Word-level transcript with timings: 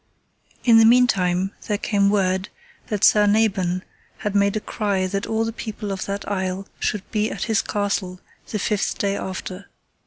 In 0.63 0.79
the 0.79 0.83
meantime 0.85 1.51
there 1.67 1.77
came 1.77 2.09
word 2.09 2.49
that 2.87 3.03
Sir 3.03 3.27
Nabon 3.27 3.83
had 4.17 4.33
made 4.33 4.55
a 4.57 4.59
cry 4.59 5.05
that 5.05 5.27
all 5.27 5.45
the 5.45 5.53
people 5.53 5.91
of 5.91 6.05
that 6.07 6.27
isle 6.27 6.67
should 6.79 7.03
be 7.11 7.29
at 7.29 7.43
his 7.43 7.61
castle 7.61 8.19
the 8.49 8.57
fifth 8.57 8.97
day 8.97 9.15
after. 9.15 9.69